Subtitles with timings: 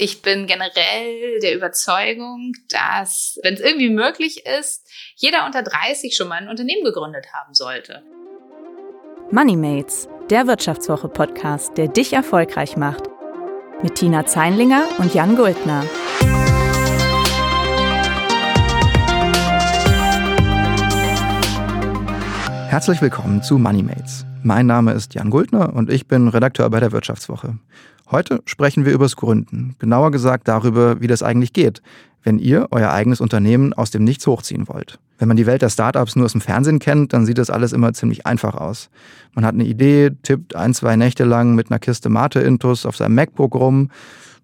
[0.00, 6.28] Ich bin generell der Überzeugung, dass, wenn es irgendwie möglich ist, jeder unter 30 schon
[6.28, 8.04] mal ein Unternehmen gegründet haben sollte.
[9.32, 13.08] MoneyMates, der Wirtschaftswoche-Podcast, der dich erfolgreich macht.
[13.82, 15.84] Mit Tina Zeinlinger und Jan Guldner.
[22.68, 24.24] Herzlich willkommen zu MoneyMates.
[24.44, 27.58] Mein Name ist Jan Guldner und ich bin Redakteur bei der Wirtschaftswoche.
[28.10, 31.82] Heute sprechen wir übers Gründen, genauer gesagt darüber, wie das eigentlich geht,
[32.22, 34.98] wenn ihr euer eigenes Unternehmen aus dem Nichts hochziehen wollt.
[35.18, 37.74] Wenn man die Welt der Startups nur aus dem Fernsehen kennt, dann sieht das alles
[37.74, 38.88] immer ziemlich einfach aus.
[39.34, 43.14] Man hat eine Idee, tippt ein, zwei Nächte lang mit einer Kiste Mate-Intus auf seinem
[43.14, 43.90] MacBook rum,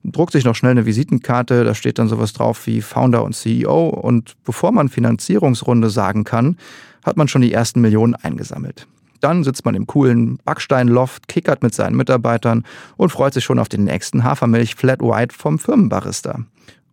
[0.05, 3.89] druckt sich noch schnell eine Visitenkarte, da steht dann sowas drauf wie Founder und CEO
[3.89, 6.59] und bevor man Finanzierungsrunde sagen kann,
[7.03, 8.87] hat man schon die ersten Millionen eingesammelt.
[9.25, 12.63] Dann sitzt man im coolen Backsteinloft, kickert mit seinen Mitarbeitern
[12.99, 16.41] und freut sich schon auf den nächsten Hafermilch Flat White vom Firmenbarista.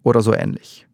[0.03, 0.87] Oder so ähnlich.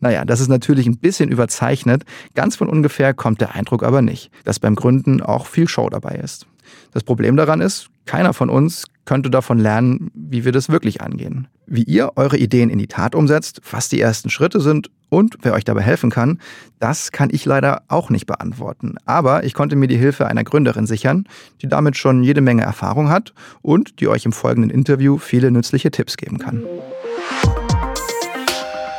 [0.00, 2.04] Naja, das ist natürlich ein bisschen überzeichnet.
[2.34, 6.16] Ganz von ungefähr kommt der Eindruck aber nicht, dass beim Gründen auch viel Show dabei
[6.16, 6.46] ist.
[6.92, 11.48] Das Problem daran ist, keiner von uns könnte davon lernen, wie wir das wirklich angehen.
[11.66, 15.54] Wie ihr eure Ideen in die Tat umsetzt, was die ersten Schritte sind und wer
[15.54, 16.38] euch dabei helfen kann,
[16.78, 18.96] das kann ich leider auch nicht beantworten.
[19.04, 21.26] Aber ich konnte mir die Hilfe einer Gründerin sichern,
[21.60, 25.90] die damit schon jede Menge Erfahrung hat und die euch im folgenden Interview viele nützliche
[25.90, 26.62] Tipps geben kann.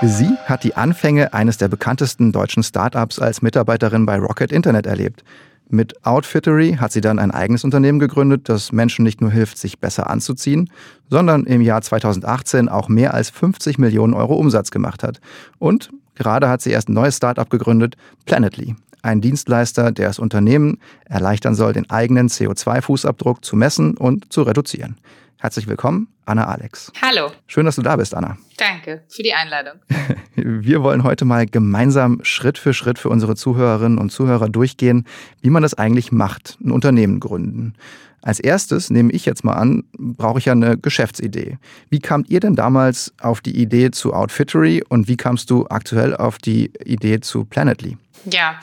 [0.06, 5.24] Sie hat die Anfänge eines der bekanntesten deutschen Startups als Mitarbeiterin bei Rocket Internet erlebt.
[5.70, 9.80] Mit Outfittery hat sie dann ein eigenes Unternehmen gegründet, das Menschen nicht nur hilft, sich
[9.80, 10.70] besser anzuziehen,
[11.10, 15.20] sondern im Jahr 2018 auch mehr als 50 Millionen Euro Umsatz gemacht hat.
[15.60, 18.76] Und gerade hat sie erst ein neues Startup gegründet, Planetly.
[19.02, 24.98] Ein Dienstleister, der das Unternehmen erleichtern soll, den eigenen CO2-Fußabdruck zu messen und zu reduzieren.
[25.44, 26.90] Herzlich willkommen, Anna Alex.
[27.02, 27.30] Hallo.
[27.48, 28.38] Schön, dass du da bist, Anna.
[28.56, 29.74] Danke für die Einladung.
[30.36, 35.06] Wir wollen heute mal gemeinsam Schritt für Schritt für unsere Zuhörerinnen und Zuhörer durchgehen,
[35.42, 37.74] wie man das eigentlich macht, ein Unternehmen gründen.
[38.22, 41.58] Als erstes nehme ich jetzt mal an, brauche ich ja eine Geschäftsidee.
[41.90, 46.16] Wie kamt ihr denn damals auf die Idee zu Outfittery und wie kamst du aktuell
[46.16, 47.98] auf die Idee zu Planetly?
[48.26, 48.60] Ja,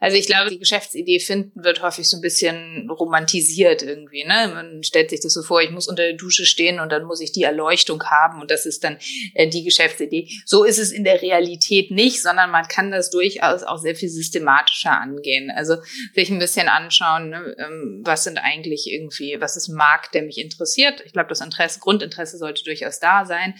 [0.00, 4.24] also ich glaube, die Geschäftsidee finden wird häufig so ein bisschen romantisiert irgendwie.
[4.24, 4.50] Ne?
[4.54, 7.20] Man stellt sich das so vor, ich muss unter der Dusche stehen und dann muss
[7.20, 8.98] ich die Erleuchtung haben und das ist dann
[9.34, 10.28] äh, die Geschäftsidee.
[10.46, 14.08] So ist es in der Realität nicht, sondern man kann das durchaus auch sehr viel
[14.08, 15.50] systematischer angehen.
[15.54, 15.76] Also
[16.14, 20.38] sich ein bisschen anschauen, ne, ähm, was sind eigentlich irgendwie, was ist Markt, der mich
[20.38, 21.02] interessiert.
[21.04, 23.54] Ich glaube, das Interesse, Grundinteresse sollte durchaus da sein.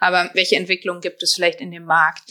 [0.00, 2.22] Aber welche Entwicklungen gibt es vielleicht in dem Markt,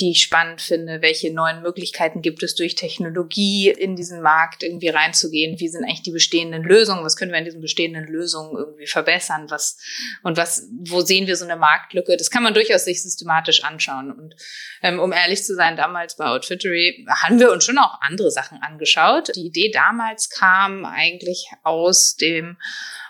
[0.00, 1.02] die ich spannend finde?
[1.02, 5.58] Welche neuen Möglichkeiten gibt es durch Technologie in diesen Markt irgendwie reinzugehen?
[5.60, 7.04] Wie sind eigentlich die bestehenden Lösungen?
[7.04, 9.46] Was können wir in diesen bestehenden Lösungen irgendwie verbessern?
[9.50, 9.78] Was,
[10.22, 12.16] und was, wo sehen wir so eine Marktlücke?
[12.16, 14.12] Das kann man durchaus sich systematisch anschauen.
[14.12, 14.36] Und
[14.82, 18.58] ähm, um ehrlich zu sein, damals bei Outfittery haben wir uns schon auch andere Sachen
[18.62, 19.34] angeschaut.
[19.36, 22.56] Die Idee damals kam eigentlich aus dem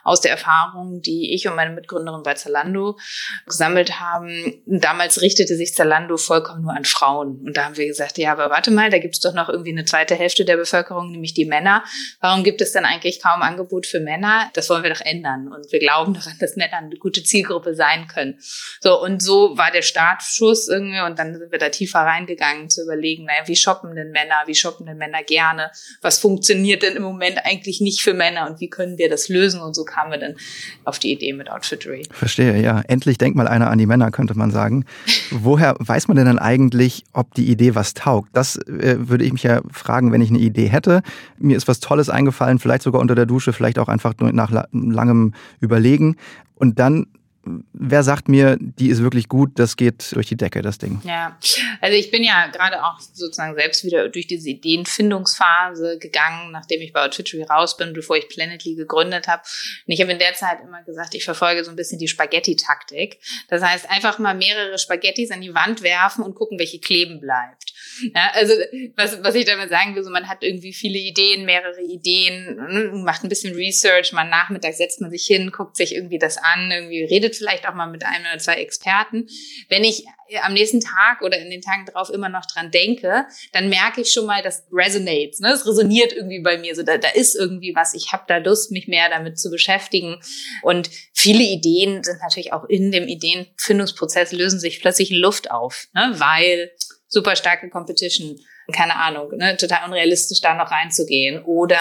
[0.04, 2.98] aus der Erfahrung, die ich und meine Mitgründerin bei Zalando
[3.46, 4.62] gesammelt haben.
[4.66, 7.40] Damals richtete sich Zalando vollkommen nur an Frauen.
[7.44, 9.72] Und da haben wir gesagt, ja, aber warte mal, da gibt es doch noch irgendwie
[9.72, 11.84] eine zweite Hälfte der Bevölkerung, nämlich die Männer.
[12.20, 14.50] Warum gibt es dann eigentlich kaum Angebot für Männer?
[14.54, 15.52] Das wollen wir doch ändern.
[15.52, 18.38] Und wir glauben daran, dass Männer eine gute Zielgruppe sein können.
[18.80, 21.00] So, und so war der Startschuss irgendwie.
[21.00, 24.42] Und dann sind wir da tiefer reingegangen zu überlegen, naja, wie shoppen denn Männer?
[24.46, 25.70] Wie shoppen denn Männer gerne?
[26.00, 28.46] Was funktioniert denn im Moment eigentlich nicht für Männer?
[28.48, 29.60] Und wie können wir das lösen?
[29.60, 30.34] Und so kamen wir dann
[30.84, 32.06] auf die Idee mit Outfittery.
[32.10, 32.80] Verstehe, ja.
[32.88, 34.84] Endlich denkt mal einer an die Männer, könnte man sagen.
[35.30, 38.30] Woher weiß man denn dann eigentlich, ob die Idee was taugt?
[38.32, 41.02] Das äh, würde ich mich ja fragen, wenn ich eine Idee hätte.
[41.38, 44.50] Mir ist was Tolles eingefallen, vielleicht sogar unter der Dusche, vielleicht auch einfach nur nach
[44.72, 46.16] langem Überlegen.
[46.54, 47.06] Und dann
[47.72, 51.00] wer sagt mir, die ist wirklich gut, das geht durch die Decke, das Ding?
[51.04, 51.36] Ja,
[51.80, 56.92] also ich bin ja gerade auch sozusagen selbst wieder durch diese Ideenfindungsphase gegangen, nachdem ich
[56.92, 59.42] bei Outfittery raus bin, bevor ich Planetly gegründet habe.
[59.86, 63.18] Und ich habe in der Zeit immer gesagt, ich verfolge so ein bisschen die Spaghetti-Taktik.
[63.48, 67.72] Das heißt, einfach mal mehrere Spaghettis an die Wand werfen und gucken, welche kleben bleibt.
[68.14, 68.54] Ja, also
[68.96, 72.90] was, was ich damit sagen will, so man hat irgendwie viele Ideen, mehrere Ideen, ne,
[73.04, 76.70] macht ein bisschen Research, mal nachmittags setzt man sich hin, guckt sich irgendwie das an,
[76.70, 79.26] irgendwie redet vielleicht auch mal mit einem oder zwei Experten.
[79.68, 80.04] Wenn ich
[80.42, 84.12] am nächsten Tag oder in den Tagen drauf immer noch dran denke, dann merke ich
[84.12, 85.52] schon mal, das resonates, ne?
[85.52, 88.70] Es resoniert irgendwie bei mir, so da, da ist irgendwie was, ich habe da Lust,
[88.70, 90.20] mich mehr damit zu beschäftigen.
[90.62, 95.88] Und viele Ideen sind natürlich auch in dem Ideenfindungsprozess lösen sich plötzlich in Luft auf,
[95.94, 96.14] ne?
[96.16, 96.70] weil
[97.08, 98.38] super starke Competition
[98.72, 101.42] keine Ahnung, ne, total unrealistisch da noch reinzugehen.
[101.44, 101.80] Oder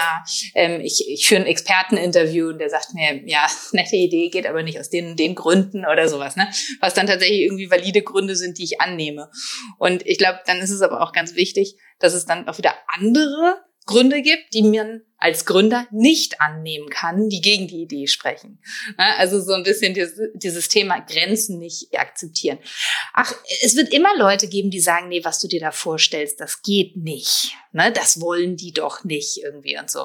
[0.54, 4.62] ähm, ich, ich führe ein Experteninterview und der sagt mir, ja, nette Idee, geht aber
[4.62, 6.48] nicht aus den, den Gründen oder sowas, ne?
[6.80, 9.30] Was dann tatsächlich irgendwie valide Gründe sind, die ich annehme.
[9.78, 12.74] Und ich glaube, dann ist es aber auch ganz wichtig, dass es dann auch wieder
[12.88, 18.58] andere Gründe gibt, die man als Gründer nicht annehmen kann, die gegen die Idee sprechen.
[18.96, 19.96] Also so ein bisschen
[20.34, 22.58] dieses Thema Grenzen nicht akzeptieren.
[23.12, 23.32] Ach,
[23.62, 26.96] es wird immer Leute geben, die sagen, nee, was du dir da vorstellst, das geht
[26.96, 27.54] nicht.
[27.72, 27.92] Ne?
[27.92, 30.02] Das wollen die doch nicht irgendwie und so.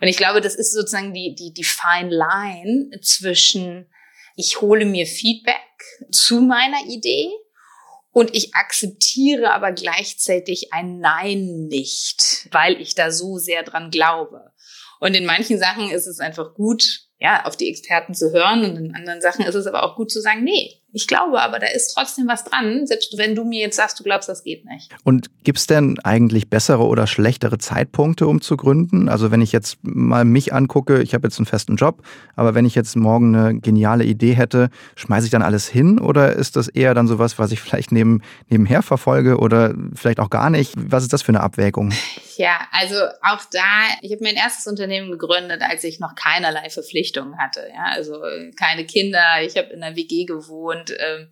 [0.00, 3.86] Und ich glaube, das ist sozusagen die, die, die fine line zwischen
[4.36, 5.60] ich hole mir Feedback
[6.10, 7.28] zu meiner Idee
[8.12, 14.52] und ich akzeptiere aber gleichzeitig ein Nein nicht, weil ich da so sehr dran glaube.
[14.98, 18.76] Und in manchen Sachen ist es einfach gut, ja, auf die Experten zu hören und
[18.76, 21.66] in anderen Sachen ist es aber auch gut zu sagen, nee, ich glaube aber, da
[21.68, 24.90] ist trotzdem was dran, selbst wenn du mir jetzt sagst, du glaubst, das geht nicht.
[25.04, 29.08] Und gibt's denn eigentlich bessere oder schlechtere Zeitpunkte, um zu gründen?
[29.08, 32.02] Also wenn ich jetzt mal mich angucke, ich habe jetzt einen festen Job,
[32.34, 36.32] aber wenn ich jetzt morgen eine geniale Idee hätte, schmeiße ich dann alles hin oder
[36.34, 40.50] ist das eher dann sowas, was ich vielleicht neben, nebenher verfolge oder vielleicht auch gar
[40.50, 40.74] nicht?
[40.76, 41.92] Was ist das für eine Abwägung?
[42.36, 43.60] Ja, also auch da,
[44.00, 47.60] ich habe mein erstes Unternehmen gegründet, als ich noch keinerlei Verpflichtungen hatte.
[47.74, 48.14] Ja, also
[48.58, 51.28] keine Kinder, ich habe in einer WG gewohnt und ähm,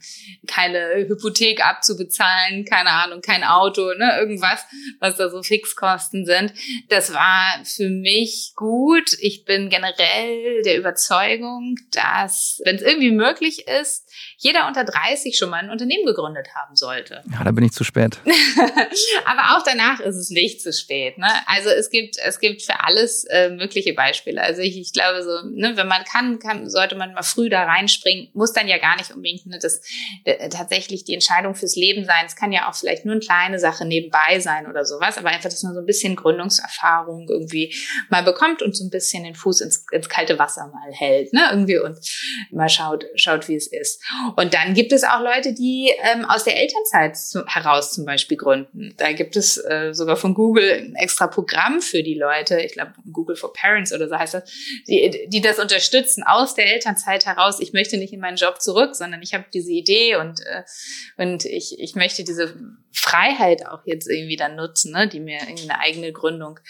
[0.47, 4.65] keine Hypothek abzubezahlen, keine Ahnung, kein Auto, ne, irgendwas,
[5.01, 6.53] was da so Fixkosten sind.
[6.89, 9.17] Das war für mich gut.
[9.21, 15.51] Ich bin generell der Überzeugung, dass, wenn es irgendwie möglich ist, jeder unter 30 schon
[15.51, 17.23] mal ein Unternehmen gegründet haben sollte.
[17.33, 18.19] Ja, da bin ich zu spät.
[19.25, 21.19] Aber auch danach ist es nicht zu spät.
[21.19, 21.29] Ne?
[21.47, 24.43] Also es gibt, es gibt für alles äh, mögliche Beispiele.
[24.43, 27.65] Also ich, ich glaube so, ne, wenn man kann, kann, sollte man mal früh da
[27.65, 28.29] reinspringen.
[28.33, 29.81] Muss dann ja gar nicht unbedingt ne, das
[30.25, 32.25] äh, tatsächlich die Entscheidung fürs Leben sein.
[32.27, 35.19] Es kann ja auch vielleicht nur eine kleine Sache nebenbei sein oder sowas.
[35.19, 37.75] Aber einfach, dass man so ein bisschen Gründungserfahrung irgendwie
[38.11, 41.43] mal bekommt und so ein bisschen den Fuß ins, ins kalte Wasser mal hält, ne?
[41.51, 41.99] Irgendwie und
[42.51, 44.03] mal schaut, schaut, wie es ist.
[44.37, 48.37] Und dann gibt es auch Leute, die ähm, aus der Elternzeit zu, heraus zum Beispiel
[48.37, 48.95] gründen.
[48.97, 52.93] Da gibt es äh, sogar von Google ein extra Programm für die Leute, ich glaube
[53.13, 54.51] Google for Parents oder so heißt das,
[54.87, 57.61] die, die das unterstützen aus der Elternzeit heraus.
[57.61, 60.63] Ich möchte nicht in meinen Job zurück, sondern ich habe diese Idee und, äh,
[61.17, 62.55] und ich, ich möchte diese
[62.93, 66.61] Freiheit auch jetzt irgendwie dann nutzen, ne, die mir irgendwie eine eigene Gründung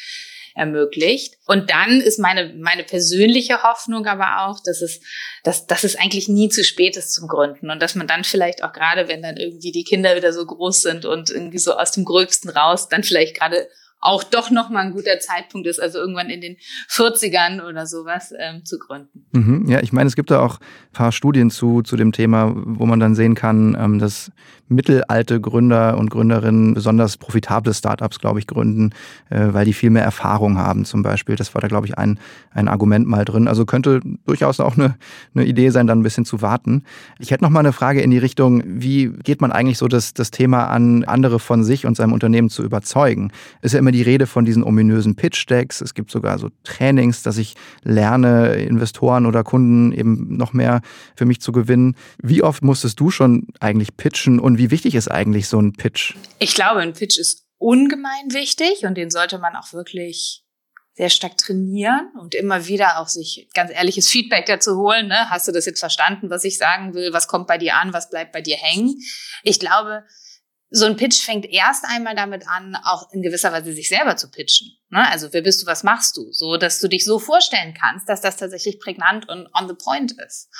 [0.58, 1.34] ermöglicht.
[1.46, 5.00] Und dann ist meine, meine persönliche Hoffnung aber auch, dass es,
[5.44, 8.62] dass, dass es eigentlich nie zu spät ist zum Gründen und dass man dann vielleicht
[8.62, 11.92] auch gerade, wenn dann irgendwie die Kinder wieder so groß sind und irgendwie so aus
[11.92, 13.68] dem Gröbsten raus, dann vielleicht gerade
[14.00, 16.56] auch doch noch mal ein guter Zeitpunkt ist, also irgendwann in den
[16.88, 19.26] 40ern oder sowas ähm, zu gründen.
[19.32, 22.52] Mhm, ja, ich meine, es gibt da auch ein paar Studien zu, zu dem Thema,
[22.54, 24.30] wo man dann sehen kann, ähm, dass
[24.68, 28.90] mittelalte Gründer und Gründerinnen besonders profitable Startups, glaube ich, gründen,
[29.30, 31.36] äh, weil die viel mehr Erfahrung haben zum Beispiel.
[31.36, 32.18] Das war da, glaube ich, ein,
[32.50, 33.48] ein Argument mal drin.
[33.48, 34.96] Also könnte durchaus auch eine,
[35.34, 36.84] eine Idee sein, dann ein bisschen zu warten.
[37.18, 40.14] Ich hätte noch mal eine Frage in die Richtung, wie geht man eigentlich so das,
[40.14, 43.32] das Thema an, andere von sich und seinem Unternehmen zu überzeugen?
[43.62, 45.80] Ist ja immer die Rede von diesen ominösen Pitch-Decks.
[45.80, 50.80] Es gibt sogar so Trainings, dass ich lerne, Investoren oder Kunden eben noch mehr
[51.16, 51.96] für mich zu gewinnen.
[52.22, 56.14] Wie oft musstest du schon eigentlich pitchen und wie wichtig ist eigentlich so ein Pitch?
[56.38, 60.44] Ich glaube, ein Pitch ist ungemein wichtig und den sollte man auch wirklich
[60.98, 65.06] sehr stark trainieren und immer wieder auch sich ganz ehrliches Feedback dazu holen.
[65.06, 65.30] Ne?
[65.30, 67.12] Hast du das jetzt verstanden, was ich sagen will?
[67.12, 67.92] Was kommt bei dir an?
[67.92, 68.96] Was bleibt bei dir hängen?
[69.44, 70.04] Ich glaube,
[70.70, 74.30] so ein Pitch fängt erst einmal damit an, auch in gewisser Weise sich selber zu
[74.30, 74.76] pitchen.
[74.90, 75.10] Ne?
[75.10, 76.30] Also wer bist du, was machst du?
[76.32, 80.12] So, dass du dich so vorstellen kannst, dass das tatsächlich prägnant und on the point
[80.12, 80.50] ist.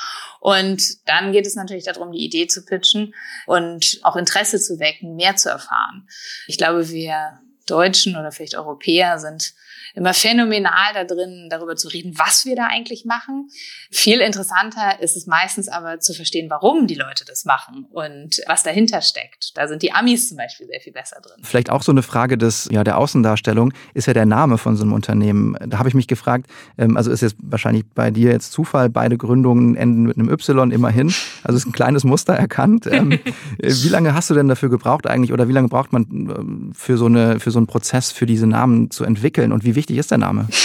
[0.41, 3.15] Und dann geht es natürlich darum, die Idee zu pitchen
[3.47, 6.09] und auch Interesse zu wecken, mehr zu erfahren.
[6.47, 9.53] Ich glaube, wir Deutschen oder vielleicht Europäer sind
[9.95, 13.49] immer phänomenal da drin, darüber zu reden, was wir da eigentlich machen.
[13.91, 18.63] Viel interessanter ist es meistens aber zu verstehen, warum die Leute das machen und was
[18.63, 19.57] dahinter steckt.
[19.57, 21.43] Da sind die Amis zum Beispiel sehr viel besser drin.
[21.43, 24.83] Vielleicht auch so eine Frage des, ja, der Außendarstellung ist ja der Name von so
[24.83, 25.57] einem Unternehmen.
[25.67, 29.17] Da habe ich mich gefragt, ähm, also ist jetzt wahrscheinlich bei dir jetzt Zufall, beide
[29.17, 31.13] Gründungen enden mit einem Y immerhin.
[31.43, 32.87] Also ist ein kleines Muster erkannt.
[32.87, 33.19] Ähm, äh,
[33.63, 36.97] wie lange hast du denn dafür gebraucht eigentlich oder wie lange braucht man ähm, für
[36.97, 40.11] so, eine, für so einen Prozess, für diese Namen zu entwickeln und wie wichtig ist
[40.11, 40.49] der Name?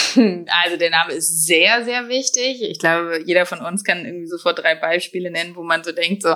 [0.64, 2.62] Also der Name ist sehr, sehr wichtig.
[2.62, 6.22] Ich glaube, jeder von uns kann irgendwie sofort drei Beispiele nennen, wo man so denkt,
[6.22, 6.36] so,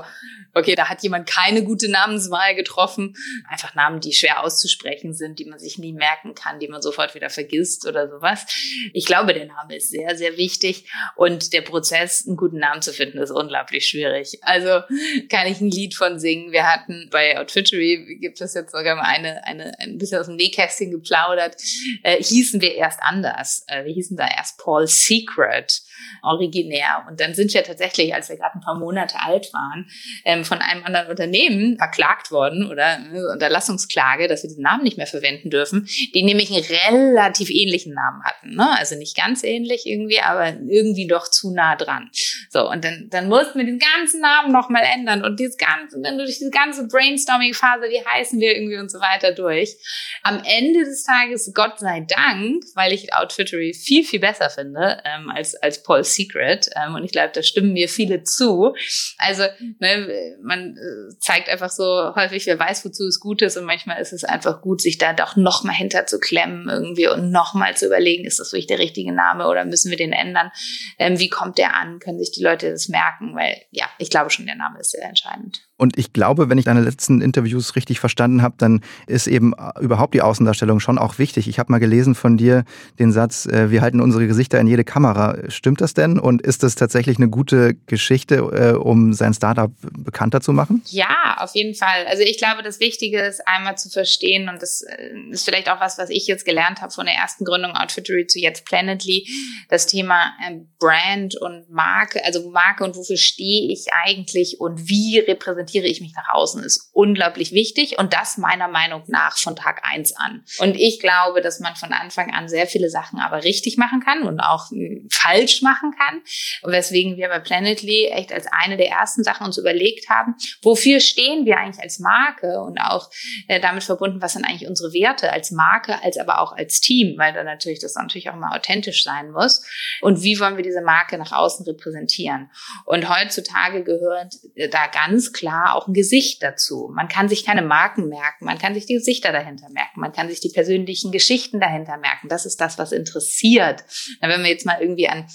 [0.53, 3.15] okay, da hat jemand keine gute Namenswahl getroffen.
[3.47, 7.15] Einfach Namen, die schwer auszusprechen sind, die man sich nie merken kann, die man sofort
[7.15, 8.45] wieder vergisst oder sowas.
[8.93, 12.91] Ich glaube, der Name ist sehr, sehr wichtig und der Prozess, einen guten Namen zu
[12.91, 14.39] finden, ist unglaublich schwierig.
[14.41, 14.81] Also
[15.29, 16.51] kann ich ein Lied von singen.
[16.51, 20.35] Wir hatten bei Outfittery gibt es jetzt sogar mal eine, eine, ein bisschen aus dem
[20.35, 21.55] Nähkästchen geplaudert,
[22.03, 23.63] äh, hießen wir erst anders.
[23.67, 25.81] Äh, wir hießen da erst Paul Secret
[26.21, 27.05] originär.
[27.09, 29.89] Und dann sind wir tatsächlich, als wir gerade ein paar Monate alt waren,
[30.25, 34.97] ähm, von einem anderen Unternehmen verklagt worden oder äh, Unterlassungsklage, dass wir diesen Namen nicht
[34.97, 38.55] mehr verwenden dürfen, die nämlich einen relativ ähnlichen Namen hatten.
[38.55, 38.77] Ne?
[38.77, 42.09] Also nicht ganz ähnlich irgendwie, aber irgendwie doch zu nah dran.
[42.49, 46.17] So, und dann, dann mussten wir den ganzen Namen nochmal ändern und dieses ganze, dann
[46.17, 49.75] durch diese ganze Brainstorming-Phase, wie heißen wir irgendwie und so weiter durch.
[50.23, 55.29] Am Ende des Tages, Gott sei Dank, weil ich Outfittery viel, viel besser finde ähm,
[55.29, 56.69] als, als Paul Secret.
[56.75, 58.75] Ähm, und ich glaube, da stimmen mir viele zu.
[59.17, 59.43] Also
[59.79, 63.55] ne, man äh, zeigt einfach so häufig, wer weiß, wozu es gut ist.
[63.57, 67.07] Und manchmal ist es einfach gut, sich da doch noch mal hinter zu klemmen irgendwie
[67.07, 70.11] und noch mal zu überlegen, ist das wirklich der richtige Name oder müssen wir den
[70.11, 70.51] ändern?
[70.99, 71.99] Ähm, wie kommt der an?
[71.99, 73.33] Können sich die Leute das merken?
[73.35, 75.66] Weil ja, ich glaube schon, der Name ist sehr entscheidend.
[75.77, 79.79] Und ich glaube, wenn ich deine letzten Interviews richtig verstanden habe, dann ist eben äh,
[79.79, 81.47] überhaupt die Außendarstellung schon auch wichtig.
[81.47, 82.65] Ich habe mal gelesen von dir
[82.97, 85.37] den Satz, äh, wir halten unsere Gesichter in jede Kamera.
[85.49, 86.19] Stimmt das denn?
[86.19, 90.81] Und ist das tatsächlich eine gute Geschichte, äh, um sein Startup bekannter zu machen?
[90.87, 92.07] Ja, auf jeden Fall.
[92.07, 94.83] Also ich glaube, das Wichtige ist einmal zu verstehen, und das
[95.29, 98.39] ist vielleicht auch was, was ich jetzt gelernt habe von der ersten Gründung Outfittery zu
[98.39, 99.27] jetzt Planetly,
[99.69, 100.31] das Thema
[100.79, 106.01] Brand und Marke, also Marke und wofür stehe ich eigentlich und wie repräsentiere präsentiere ich
[106.01, 110.43] mich nach außen, ist unglaublich wichtig und das meiner Meinung nach von Tag eins an.
[110.59, 114.23] Und ich glaube, dass man von Anfang an sehr viele Sachen aber richtig machen kann
[114.23, 116.21] und auch hm, falsch machen kann.
[116.63, 121.45] weswegen wir bei Planetly echt als eine der ersten Sachen uns überlegt haben, wofür stehen
[121.45, 123.09] wir eigentlich als Marke und auch
[123.47, 127.17] äh, damit verbunden, was sind eigentlich unsere Werte als Marke, als aber auch als Team,
[127.17, 129.65] weil da natürlich das natürlich auch mal authentisch sein muss.
[130.01, 132.49] Und wie wollen wir diese Marke nach außen repräsentieren?
[132.85, 136.89] Und heutzutage gehört äh, da ganz klar klar auch ein Gesicht dazu.
[136.93, 140.29] Man kann sich keine Marken merken, man kann sich die Gesichter dahinter merken, man kann
[140.29, 142.29] sich die persönlichen Geschichten dahinter merken.
[142.29, 143.83] Das ist das, was interessiert.
[144.21, 145.27] wenn wir jetzt mal irgendwie an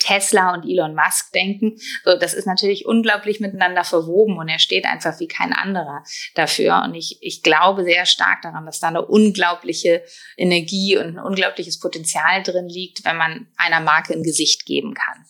[0.00, 1.76] Tesla und Elon Musk denken.
[2.04, 6.02] So, das ist natürlich unglaublich miteinander verwoben und er steht einfach wie kein anderer
[6.34, 6.82] dafür.
[6.84, 10.02] Und ich, ich glaube sehr stark daran, dass da eine unglaubliche
[10.36, 15.24] Energie und ein unglaubliches Potenzial drin liegt, wenn man einer Marke ein Gesicht geben kann.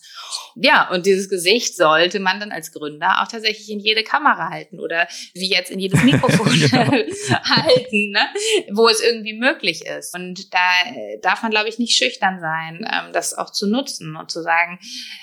[0.55, 4.79] Ja, und dieses Gesicht sollte man dann als Gründer auch tatsächlich in jede Kamera halten
[4.79, 6.91] oder wie jetzt in jedes Mikrofon genau.
[7.43, 8.27] halten, ne?
[8.71, 10.15] wo es irgendwie möglich ist.
[10.15, 10.59] Und da
[11.21, 14.60] darf man, glaube ich, nicht schüchtern sein, ähm, das auch zu nutzen und zu sagen,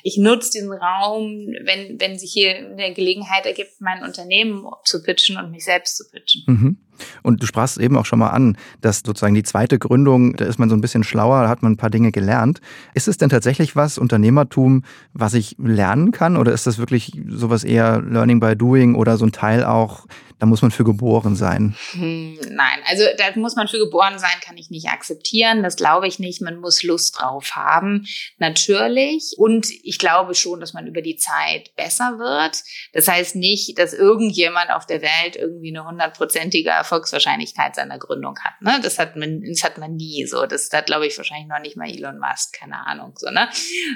[0.03, 5.37] ich nutze diesen Raum, wenn, wenn sich hier eine Gelegenheit ergibt, mein Unternehmen zu pitchen
[5.37, 6.45] und mich selbst zu pitchen.
[6.47, 6.79] Mhm.
[7.23, 10.59] Und du sprachst eben auch schon mal an, dass sozusagen die zweite Gründung, da ist
[10.59, 12.61] man so ein bisschen schlauer, da hat man ein paar Dinge gelernt.
[12.95, 16.37] Ist es denn tatsächlich was, Unternehmertum, was ich lernen kann?
[16.37, 20.07] Oder ist das wirklich sowas eher Learning by Doing oder so ein Teil auch,
[20.39, 21.75] da muss man für geboren sein?
[21.93, 25.63] Hm, nein, also da muss man für geboren sein, kann ich nicht akzeptieren.
[25.63, 26.41] Das glaube ich nicht.
[26.41, 28.07] Man muss Lust drauf haben,
[28.39, 29.35] natürlich.
[29.37, 32.63] Und ich glaube schon, dass man über die Zeit besser wird.
[32.93, 38.61] Das heißt nicht, dass irgendjemand auf der Welt irgendwie eine hundertprozentige Erfolgswahrscheinlichkeit seiner Gründung hat.
[38.63, 38.81] Ne?
[38.83, 40.47] Das hat man, das hat man nie so.
[40.47, 43.13] Das hat, glaube ich, wahrscheinlich noch nicht mal Elon Musk, keine Ahnung.
[43.17, 43.49] So, ne?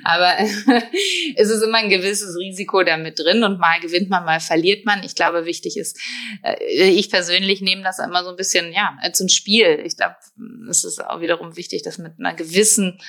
[0.04, 0.38] Aber
[1.36, 5.02] es ist immer ein gewisses Risiko damit drin und mal gewinnt man, mal verliert man.
[5.02, 5.98] Ich glaube, wichtig ist,
[6.42, 9.82] äh, ich persönlich nehme das immer so ein bisschen, ja, ein Spiel.
[9.84, 10.16] Ich glaube,
[10.68, 13.00] es ist auch wiederum wichtig, das mit einer gewissen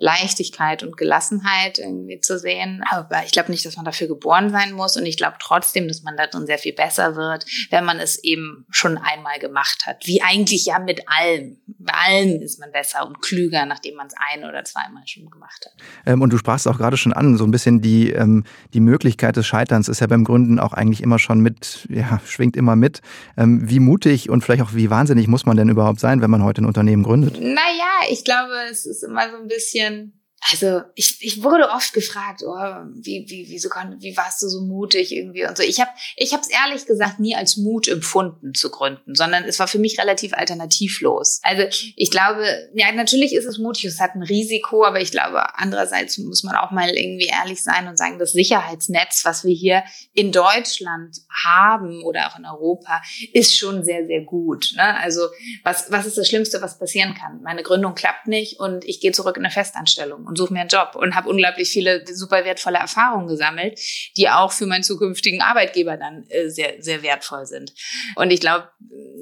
[0.00, 2.82] Leichtigkeit und Gelassenheit irgendwie zu sehen.
[2.90, 4.96] Aber ich glaube nicht, dass man dafür geboren sein muss.
[4.96, 8.66] Und ich glaube trotzdem, dass man darin sehr viel besser wird, wenn man es eben
[8.70, 10.06] schon einmal gemacht hat.
[10.06, 11.58] Wie eigentlich ja mit allem.
[11.66, 15.66] Bei allem ist man besser und klüger, nachdem man es ein oder zweimal schon gemacht
[15.66, 15.72] hat.
[16.06, 19.36] Ähm, und du sprachst auch gerade schon an, so ein bisschen die, ähm, die Möglichkeit
[19.36, 23.00] des Scheiterns ist ja beim Gründen auch eigentlich immer schon mit, ja, schwingt immer mit.
[23.36, 26.44] Ähm, wie mutig und vielleicht auch wie wahnsinnig muss man denn überhaupt sein, wenn man
[26.44, 27.40] heute ein Unternehmen gründet?
[27.40, 30.17] Naja, ich glaube, es ist immer so ein bisschen bisschen
[30.50, 32.54] also ich, ich wurde oft gefragt, oh,
[32.94, 35.62] wie, wie, wieso kann, wie warst du so mutig irgendwie und so.
[35.62, 39.58] Ich habe ich habe es ehrlich gesagt nie als Mut empfunden zu gründen, sondern es
[39.58, 41.40] war für mich relativ alternativlos.
[41.42, 41.64] Also
[41.96, 46.18] ich glaube, ja natürlich ist es mutig, es hat ein Risiko, aber ich glaube andererseits
[46.18, 49.82] muss man auch mal irgendwie ehrlich sein und sagen, das Sicherheitsnetz, was wir hier
[50.14, 53.02] in Deutschland haben oder auch in Europa,
[53.32, 54.72] ist schon sehr sehr gut.
[54.76, 54.96] Ne?
[54.98, 55.22] Also
[55.64, 57.42] was was ist das Schlimmste, was passieren kann?
[57.42, 60.68] Meine Gründung klappt nicht und ich gehe zurück in eine Festanstellung und suche mir einen
[60.68, 63.80] Job und habe unglaublich viele super wertvolle Erfahrungen gesammelt,
[64.16, 67.72] die auch für meinen zukünftigen Arbeitgeber dann äh, sehr, sehr wertvoll sind.
[68.14, 68.68] Und ich glaube,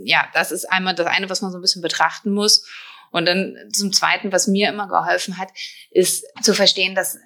[0.04, 2.66] ja, das ist einmal das eine, was man so ein bisschen betrachten muss.
[3.12, 5.48] Und dann zum Zweiten, was mir immer geholfen hat,
[5.90, 7.18] ist zu verstehen, dass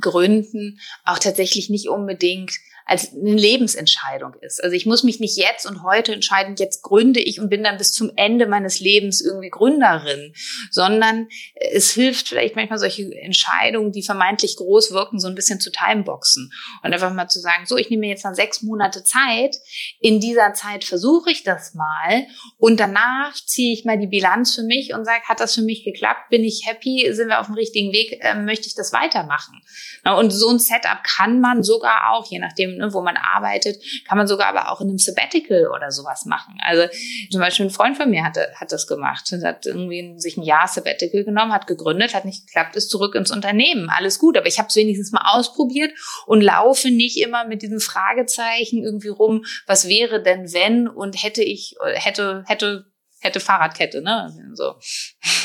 [0.00, 2.52] Gründen auch tatsächlich nicht unbedingt
[2.86, 4.62] als eine Lebensentscheidung ist.
[4.62, 7.78] Also ich muss mich nicht jetzt und heute entscheiden, jetzt gründe ich und bin dann
[7.78, 10.34] bis zum Ende meines Lebens irgendwie Gründerin,
[10.70, 11.28] sondern
[11.72, 16.52] es hilft vielleicht manchmal solche Entscheidungen, die vermeintlich groß wirken, so ein bisschen zu timeboxen
[16.82, 19.56] und einfach mal zu sagen, so, ich nehme mir jetzt mal sechs Monate Zeit,
[20.00, 22.26] in dieser Zeit versuche ich das mal
[22.58, 25.84] und danach ziehe ich mal die Bilanz für mich und sage, hat das für mich
[25.84, 29.62] geklappt, bin ich happy, sind wir auf dem richtigen Weg, äh, möchte ich das weitermachen.
[30.04, 34.18] Und so ein Setup kann man sogar auch, je nachdem, ne, wo man arbeitet, kann
[34.18, 36.58] man sogar aber auch in einem Sabbatical oder sowas machen.
[36.64, 36.86] Also
[37.30, 39.32] zum Beispiel ein Freund von mir hatte, hat das gemacht.
[39.32, 43.14] Er hat irgendwie sich ein Jahr Sabbatical genommen, hat gegründet, hat nicht geklappt, ist zurück
[43.14, 43.90] ins Unternehmen.
[43.90, 45.92] Alles gut, aber ich habe es wenigstens mal ausprobiert
[46.26, 51.42] und laufe nicht immer mit diesem Fragezeichen irgendwie rum, was wäre denn wenn und hätte
[51.42, 52.86] ich, hätte, hätte
[53.24, 54.32] hätte Fahrradkette, ne?
[54.54, 54.74] So.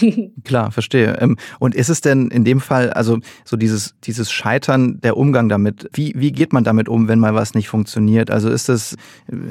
[0.43, 1.17] Klar, verstehe.
[1.19, 5.49] Ähm, und ist es denn in dem Fall, also so dieses, dieses Scheitern, der Umgang
[5.49, 8.29] damit, wie, wie geht man damit um, wenn mal was nicht funktioniert?
[8.29, 8.97] Also ist es,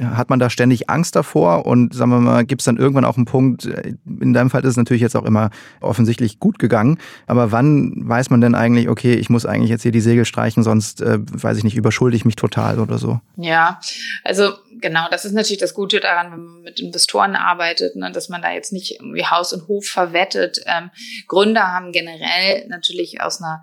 [0.03, 3.17] hat man da ständig Angst davor und sagen wir mal, gibt es dann irgendwann auch
[3.17, 7.51] einen Punkt, in deinem Fall ist es natürlich jetzt auch immer offensichtlich gut gegangen, aber
[7.51, 11.01] wann weiß man denn eigentlich, okay, ich muss eigentlich jetzt hier die Segel streichen, sonst,
[11.01, 13.21] äh, weiß ich nicht, überschulde ich mich total oder so?
[13.37, 13.81] Ja,
[14.25, 18.29] also genau, das ist natürlich das Gute daran, wenn man mit Investoren arbeitet, ne, dass
[18.29, 20.61] man da jetzt nicht irgendwie Haus und Hof verwettet.
[20.67, 20.91] Ähm,
[21.27, 23.63] Gründer haben generell natürlich aus einer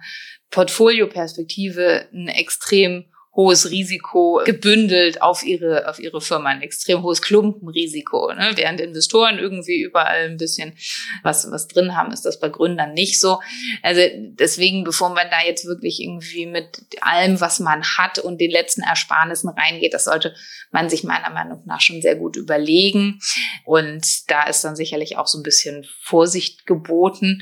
[0.52, 8.34] Portfolioperspektive ein extrem hohes Risiko gebündelt auf ihre, auf ihre Firma, ein extrem hohes Klumpenrisiko.
[8.34, 8.52] Ne?
[8.56, 10.74] Während Investoren irgendwie überall ein bisschen
[11.22, 13.40] was, was drin haben, ist das bei Gründern nicht so.
[13.84, 18.52] Also deswegen, bevor man da jetzt wirklich irgendwie mit allem, was man hat und den
[18.52, 20.34] letzten Ersparnissen reingeht, das sollte
[20.72, 23.20] man sich meiner Meinung nach schon sehr gut überlegen.
[23.66, 27.42] Und da ist dann sicherlich auch so ein bisschen Vorsicht geboten.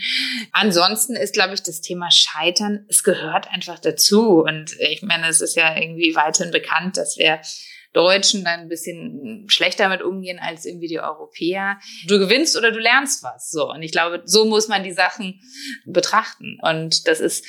[0.52, 4.42] Ansonsten ist, glaube ich, das Thema Scheitern, es gehört einfach dazu.
[4.42, 7.40] Und ich meine, es ist ja irgendwie weiterhin bekannt, dass wir
[7.94, 11.78] Deutschen dann ein bisschen schlechter damit umgehen als irgendwie die Europäer.
[12.08, 13.52] Du gewinnst oder du lernst was.
[13.52, 13.70] So.
[13.70, 15.40] Und ich glaube, so muss man die Sachen
[15.86, 16.58] betrachten.
[16.62, 17.46] Und das ist,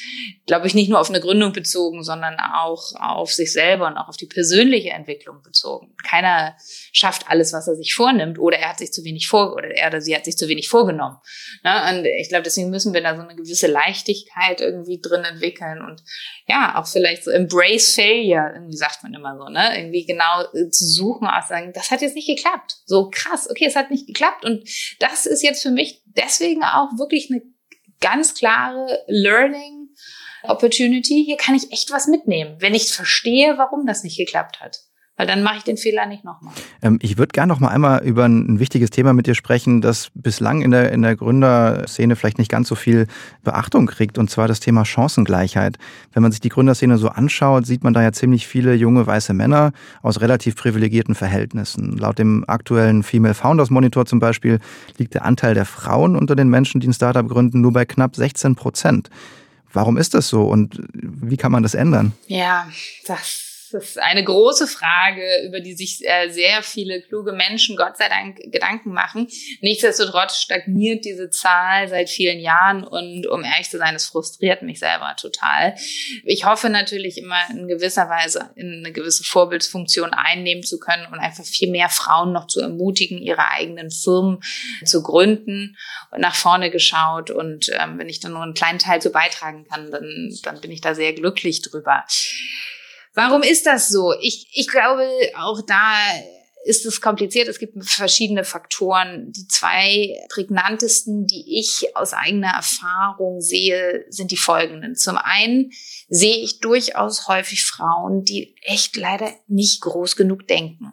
[0.46, 4.08] glaube ich, nicht nur auf eine Gründung bezogen, sondern auch auf sich selber und auch
[4.08, 5.94] auf die persönliche Entwicklung bezogen.
[6.02, 6.56] Keiner
[6.92, 9.88] schafft alles, was er sich vornimmt, oder er hat sich zu wenig vor, oder er
[9.88, 11.16] oder sie hat sich zu wenig vorgenommen.
[11.62, 11.72] Ne?
[11.90, 16.02] Und ich glaube, deswegen müssen wir da so eine gewisse Leichtigkeit irgendwie drin entwickeln und
[16.46, 19.78] ja, auch vielleicht so embrace failure, irgendwie sagt man immer so, ne?
[19.78, 22.76] Irgendwie genau genau äh, zu suchen, auch sagen, das hat jetzt nicht geklappt.
[22.86, 24.44] So krass, okay, es hat nicht geklappt.
[24.44, 24.68] Und
[25.00, 27.42] das ist jetzt für mich deswegen auch wirklich eine
[28.00, 29.88] ganz klare Learning
[30.42, 31.24] Opportunity.
[31.24, 34.80] Hier kann ich echt was mitnehmen, wenn ich verstehe, warum das nicht geklappt hat
[35.16, 36.52] weil dann mache ich den Fehler nicht nochmal.
[36.82, 40.10] Ähm, ich würde gerne noch mal einmal über ein, wichtiges Thema mit dir sprechen, das
[40.14, 43.06] bislang in der, in der Gründerszene vielleicht nicht ganz so viel
[43.42, 45.78] Beachtung kriegt, und zwar das Thema Chancengleichheit.
[46.12, 49.34] Wenn man sich die Gründerszene so anschaut, sieht man da ja ziemlich viele junge weiße
[49.34, 49.72] Männer
[50.02, 51.96] aus relativ privilegierten Verhältnissen.
[51.96, 54.58] Laut dem aktuellen Female Founders Monitor zum Beispiel
[54.98, 58.16] liegt der Anteil der Frauen unter den Menschen, die ein Startup gründen, nur bei knapp
[58.16, 59.10] 16 Prozent.
[59.72, 62.12] Warum ist das so und wie kann man das ändern?
[62.28, 62.66] Ja,
[63.06, 67.96] das das ist eine große Frage, über die sich äh, sehr viele kluge Menschen, Gott
[67.96, 69.26] sei Dank, Gedanken machen.
[69.62, 74.78] Nichtsdestotrotz stagniert diese Zahl seit vielen Jahren und um ehrlich zu sein, es frustriert mich
[74.78, 75.74] selber total.
[76.22, 81.18] Ich hoffe natürlich immer in gewisser Weise in eine gewisse Vorbildsfunktion einnehmen zu können und
[81.18, 84.38] einfach viel mehr Frauen noch zu ermutigen, ihre eigenen Firmen
[84.84, 85.76] zu gründen
[86.12, 87.32] und nach vorne geschaut.
[87.32, 90.70] Und ähm, wenn ich dann nur einen kleinen Teil zu beitragen kann, dann, dann bin
[90.70, 92.04] ich da sehr glücklich drüber.
[93.14, 94.12] Warum ist das so?
[94.20, 95.96] Ich, ich glaube, auch da
[96.64, 97.46] ist es kompliziert.
[97.46, 99.30] Es gibt verschiedene Faktoren.
[99.32, 104.96] Die zwei prägnantesten, die ich aus eigener Erfahrung sehe, sind die folgenden.
[104.96, 105.70] Zum einen
[106.08, 110.92] sehe ich durchaus häufig Frauen, die echt leider nicht groß genug denken.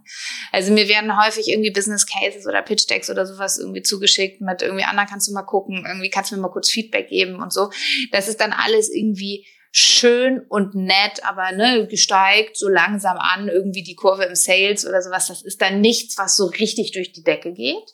[0.52, 4.62] Also mir werden häufig irgendwie Business Cases oder Pitch Decks oder sowas irgendwie zugeschickt mit
[4.62, 7.54] irgendwie, Anna, kannst du mal gucken, irgendwie kannst du mir mal kurz Feedback geben und
[7.54, 7.72] so.
[8.12, 13.84] Das ist dann alles irgendwie schön und nett, aber ne, gesteigt so langsam an, irgendwie
[13.84, 15.28] die Kurve im Sales oder sowas.
[15.28, 17.94] Das ist dann nichts, was so richtig durch die Decke geht.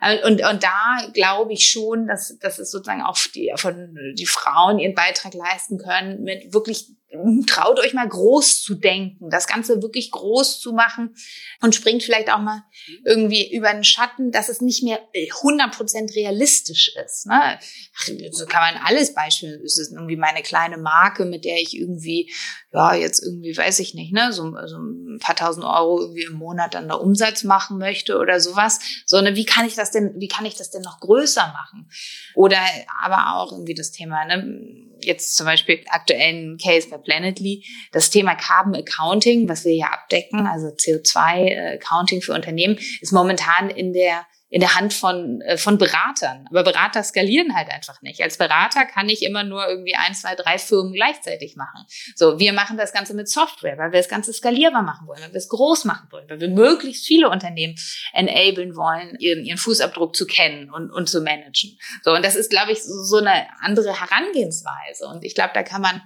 [0.00, 4.26] Äh, und, und da glaube ich schon, dass, dass es sozusagen auch die, von die
[4.26, 6.86] Frauen ihren Beitrag leisten können, mit wirklich
[7.46, 11.14] traut euch mal groß zu denken, das Ganze wirklich groß zu machen
[11.60, 12.62] und springt vielleicht auch mal
[13.04, 17.26] irgendwie über den Schatten, dass es nicht mehr 100% realistisch ist.
[17.26, 17.58] Ne?
[18.30, 19.60] so kann man alles beispielen.
[19.64, 22.32] Es ist irgendwie meine kleine Marke, mit der ich irgendwie,
[22.72, 26.34] ja, jetzt irgendwie, weiß ich nicht, ne, so, so ein paar tausend Euro irgendwie im
[26.34, 30.28] Monat dann da Umsatz machen möchte oder sowas, sondern wie kann ich das denn, wie
[30.28, 31.90] kann ich das denn noch größer machen?
[32.34, 32.60] Oder
[33.02, 37.64] aber auch irgendwie das Thema, ne, jetzt zum Beispiel aktuellen Case bei Planetly.
[37.92, 43.70] Das Thema Carbon Accounting, was wir ja abdecken, also CO2 Accounting für Unternehmen, ist momentan
[43.70, 46.46] in der in der Hand von, äh, von Beratern.
[46.50, 48.20] Aber Berater skalieren halt einfach nicht.
[48.20, 51.86] Als Berater kann ich immer nur irgendwie ein, zwei, drei Firmen gleichzeitig machen.
[52.16, 55.32] So, wir machen das Ganze mit Software, weil wir das Ganze skalierbar machen wollen, weil
[55.32, 57.76] wir es groß machen wollen, weil wir möglichst viele Unternehmen
[58.12, 61.78] enablen wollen, ihren, ihren Fußabdruck zu kennen und, und zu managen.
[62.02, 65.06] So, und das ist, glaube ich, so eine andere Herangehensweise.
[65.06, 66.02] Und ich glaube, da kann man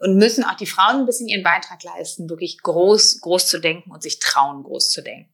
[0.00, 3.90] und müssen auch die Frauen ein bisschen ihren Beitrag leisten, wirklich groß, groß zu denken
[3.90, 5.32] und sich trauen, groß zu denken.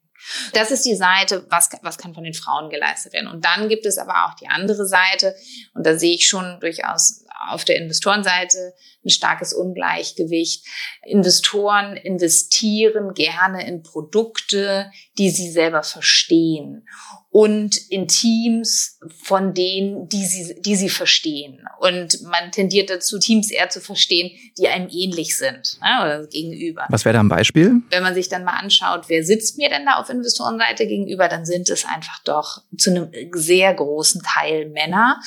[0.53, 3.27] Das ist die Seite, was, was kann von den Frauen geleistet werden.
[3.27, 5.35] Und dann gibt es aber auch die andere Seite,
[5.75, 10.64] und da sehe ich schon durchaus auf der Investorenseite ein starkes Ungleichgewicht.
[11.05, 16.87] Investoren investieren gerne in Produkte, die sie selber verstehen
[17.32, 21.66] und in Teams von denen, die sie, die sie verstehen.
[21.80, 26.84] Und man tendiert dazu, Teams eher zu verstehen, die einem ähnlich sind ne, oder gegenüber.
[26.90, 27.80] Was wäre da ein Beispiel?
[27.88, 31.46] Wenn man sich dann mal anschaut, wer sitzt mir denn da auf Investorenseite gegenüber, dann
[31.46, 35.18] sind es einfach doch zu einem sehr großen Teil Männer,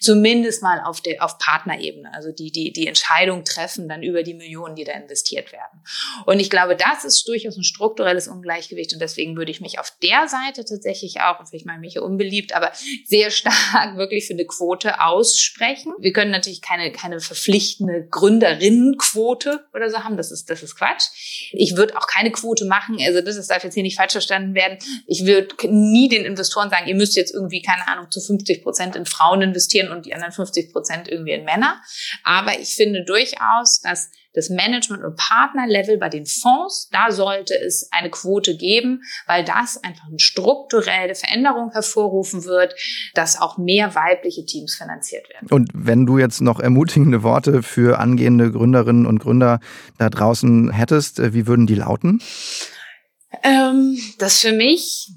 [0.00, 4.34] zumindest mal auf der auf Partnerebene, also die die die Entscheidung treffen dann über die
[4.34, 5.84] Millionen, die da investiert werden.
[6.26, 9.92] Und ich glaube, das ist durchaus ein strukturelles Ungleichgewicht und deswegen würde ich mich auf
[10.02, 12.72] der Seite tatsächlich auch ich meine mich hier unbeliebt, aber
[13.04, 15.92] sehr stark wirklich für eine Quote aussprechen.
[15.98, 20.16] Wir können natürlich keine, keine verpflichtende Gründerinnenquote oder so haben.
[20.16, 21.04] Das ist, das ist Quatsch.
[21.52, 22.98] Ich würde auch keine Quote machen.
[23.04, 24.78] Also das, das darf jetzt hier nicht falsch verstanden werden.
[25.06, 28.96] Ich würde nie den Investoren sagen, ihr müsst jetzt irgendwie, keine Ahnung, zu 50 Prozent
[28.96, 31.80] in Frauen investieren und die anderen 50 Prozent irgendwie in Männer.
[32.24, 37.88] Aber ich finde durchaus, dass das Management- und Partnerlevel bei den Fonds, da sollte es
[37.90, 42.74] eine Quote geben, weil das einfach eine strukturelle Veränderung hervorrufen wird,
[43.14, 45.48] dass auch mehr weibliche Teams finanziert werden.
[45.50, 49.60] Und wenn du jetzt noch ermutigende Worte für angehende Gründerinnen und Gründer
[49.98, 52.22] da draußen hättest, äh, wie würden die lauten?
[53.42, 55.08] Ähm, das für mich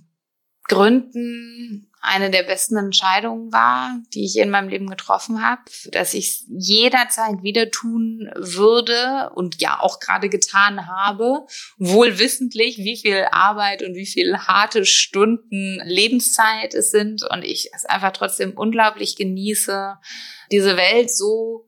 [0.68, 6.46] Gründen eine der besten Entscheidungen war, die ich in meinem Leben getroffen habe, dass ich
[6.48, 11.46] jederzeit wieder tun würde und ja auch gerade getan habe,
[11.78, 17.70] wohl wissentlich, wie viel Arbeit und wie viel harte Stunden Lebenszeit es sind und ich
[17.74, 19.96] es einfach trotzdem unglaublich genieße,
[20.52, 21.68] diese Welt so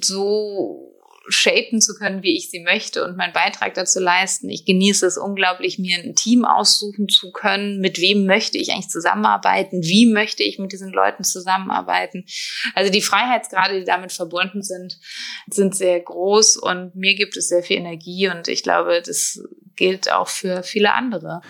[0.00, 0.91] so
[1.28, 4.48] shapen zu können, wie ich sie möchte und meinen Beitrag dazu leisten.
[4.48, 7.80] Ich genieße es unglaublich, mir ein Team aussuchen zu können.
[7.80, 9.82] Mit wem möchte ich eigentlich zusammenarbeiten?
[9.82, 12.24] Wie möchte ich mit diesen Leuten zusammenarbeiten?
[12.74, 14.98] Also die Freiheitsgrade, die damit verbunden sind,
[15.48, 19.40] sind sehr groß und mir gibt es sehr viel Energie und ich glaube, das
[19.76, 21.40] gilt auch für viele andere.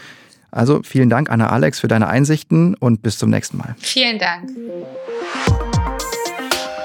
[0.50, 3.74] Also vielen Dank, Anna Alex, für deine Einsichten und bis zum nächsten Mal.
[3.78, 4.50] Vielen Dank.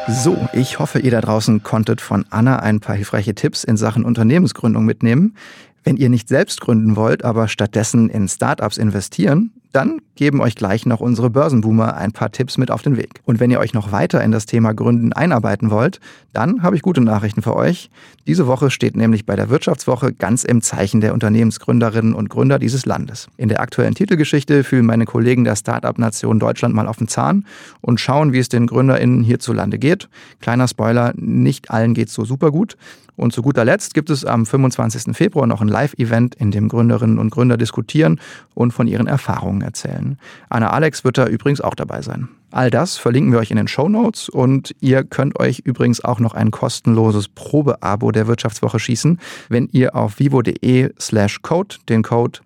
[0.09, 4.05] So, ich hoffe, ihr da draußen konntet von Anna ein paar hilfreiche Tipps in Sachen
[4.05, 5.35] Unternehmensgründung mitnehmen.
[5.83, 10.85] Wenn ihr nicht selbst gründen wollt, aber stattdessen in Startups investieren, dann geben euch gleich
[10.85, 13.21] noch unsere Börsenboomer ein paar Tipps mit auf den Weg.
[13.25, 15.99] Und wenn ihr euch noch weiter in das Thema Gründen einarbeiten wollt,
[16.33, 17.89] dann habe ich gute Nachrichten für euch.
[18.25, 22.85] Diese Woche steht nämlich bei der Wirtschaftswoche ganz im Zeichen der Unternehmensgründerinnen und Gründer dieses
[22.85, 23.27] Landes.
[23.37, 27.45] In der aktuellen Titelgeschichte fühlen meine Kollegen der Startup-Nation Deutschland mal auf den Zahn
[27.81, 30.09] und schauen, wie es den GründerInnen hierzulande geht.
[30.41, 32.77] Kleiner Spoiler, nicht allen geht's so super gut.
[33.17, 35.17] Und zu guter Letzt gibt es am 25.
[35.17, 38.21] Februar noch ein Live-Event, in dem Gründerinnen und Gründer diskutieren
[38.53, 40.17] und von ihren Erfahrungen erzählen.
[40.49, 42.29] Anna Alex wird da übrigens auch dabei sein.
[42.51, 46.19] All das verlinken wir euch in den Show Notes und ihr könnt euch übrigens auch
[46.19, 52.39] noch ein kostenloses Probeabo der Wirtschaftswoche schießen, wenn ihr auf vivo.de slash code den Code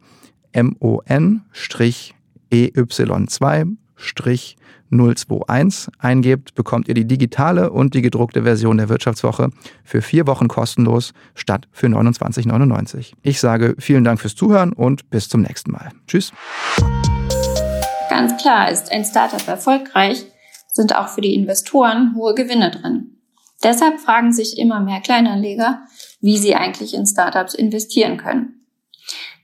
[0.53, 2.11] MON-EY2
[4.91, 9.49] 021 eingebt, bekommt ihr die digitale und die gedruckte Version der Wirtschaftswoche
[9.83, 13.13] für vier Wochen kostenlos statt für 29,99.
[13.21, 15.89] Ich sage vielen Dank fürs Zuhören und bis zum nächsten Mal.
[16.07, 16.31] Tschüss.
[18.09, 20.25] Ganz klar ist ein Startup erfolgreich,
[20.67, 23.17] sind auch für die Investoren hohe Gewinne drin.
[23.63, 25.81] Deshalb fragen sich immer mehr Kleinanleger,
[26.19, 28.60] wie sie eigentlich in Startups investieren können.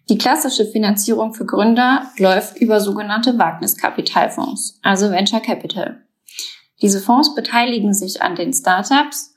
[0.09, 6.01] Die klassische Finanzierung für Gründer läuft über sogenannte Wagniskapitalfonds, also Venture Capital.
[6.81, 9.35] Diese Fonds beteiligen sich an den Startups,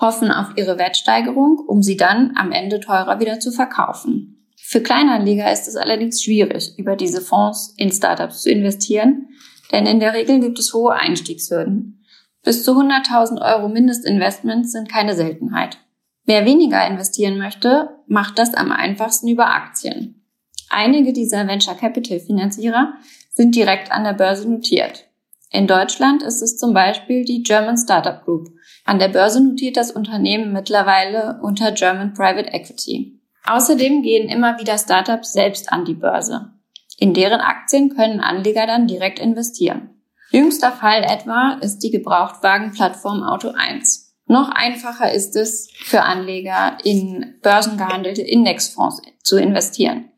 [0.00, 4.48] hoffen auf ihre Wertsteigerung, um sie dann am Ende teurer wieder zu verkaufen.
[4.56, 9.28] Für Kleinanleger ist es allerdings schwierig, über diese Fonds in Startups zu investieren,
[9.70, 12.04] denn in der Regel gibt es hohe Einstiegshürden.
[12.42, 15.78] Bis zu 100.000 Euro Mindestinvestments sind keine Seltenheit.
[16.26, 20.26] Wer weniger investieren möchte, macht das am einfachsten über Aktien.
[20.68, 22.94] Einige dieser Venture Capital Finanzierer
[23.32, 25.04] sind direkt an der Börse notiert.
[25.52, 28.48] In Deutschland ist es zum Beispiel die German Startup Group.
[28.84, 33.20] An der Börse notiert das Unternehmen mittlerweile unter German Private Equity.
[33.46, 36.50] Außerdem gehen immer wieder Startups selbst an die Börse.
[36.98, 39.90] In deren Aktien können Anleger dann direkt investieren.
[40.30, 44.05] Jüngster Fall etwa ist die Gebrauchtwagenplattform Auto 1.
[44.26, 50.10] Noch einfacher ist es für Anleger in börsengehandelte Indexfonds zu investieren.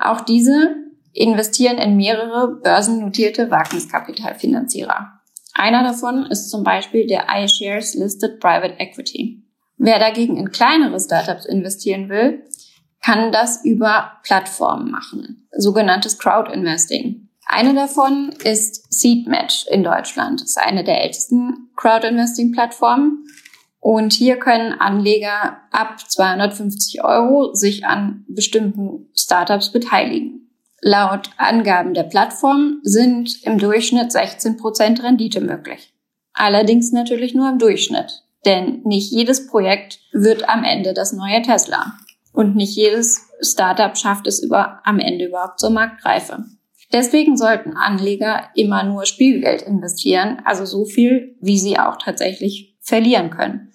[0.00, 0.74] Auch diese
[1.12, 5.20] investieren in mehrere börsennotierte Wagniskapitalfinanzierer.
[5.54, 9.44] Einer davon ist zum Beispiel der iShares Listed Private Equity.
[9.76, 12.44] Wer dagegen in kleinere Startups investieren will,
[13.04, 17.28] kann das über Plattformen machen, sogenanntes Crowd Investing.
[17.46, 20.40] Eine davon ist SeedMatch in Deutschland.
[20.40, 23.26] Das ist eine der ältesten Crowd Investing Plattformen.
[23.84, 30.48] Und hier können Anleger ab 250 Euro sich an bestimmten Startups beteiligen.
[30.80, 35.92] Laut Angaben der Plattform sind im Durchschnitt 16 Prozent Rendite möglich.
[36.32, 41.92] Allerdings natürlich nur im Durchschnitt, denn nicht jedes Projekt wird am Ende das neue Tesla
[42.32, 46.42] und nicht jedes Startup schafft es über, am Ende überhaupt zur Marktreife.
[46.94, 53.28] Deswegen sollten Anleger immer nur Spielgeld investieren, also so viel, wie sie auch tatsächlich verlieren
[53.28, 53.72] können.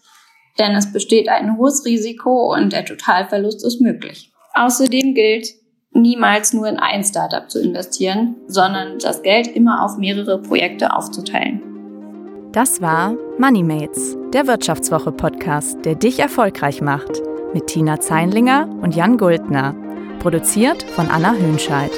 [0.59, 4.31] Denn es besteht ein hohes Risiko und der Totalverlust ist möglich.
[4.53, 5.53] Außerdem gilt,
[5.91, 11.61] niemals nur in ein Startup zu investieren, sondern das Geld immer auf mehrere Projekte aufzuteilen.
[12.51, 17.21] Das war MoneyMates, der Wirtschaftswoche-Podcast, der dich erfolgreich macht,
[17.53, 19.75] mit Tina Zeinlinger und Jan Guldner.
[20.19, 21.91] Produziert von Anna Hönscheid.